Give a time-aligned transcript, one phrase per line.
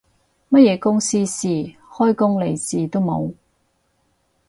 [0.49, 1.47] 乜嘢公司事，
[1.93, 3.35] 開工利是都冇